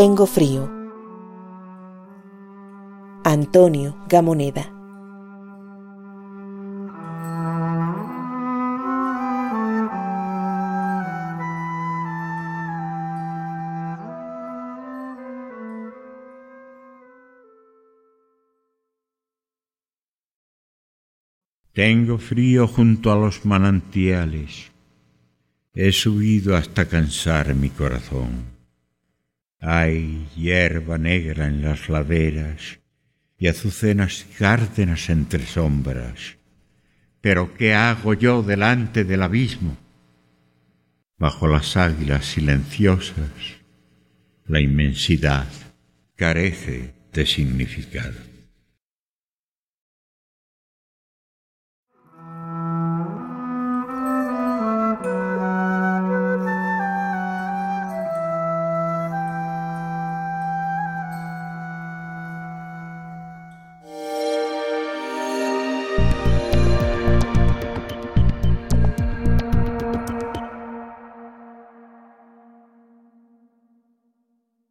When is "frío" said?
0.26-0.70, 22.18-22.68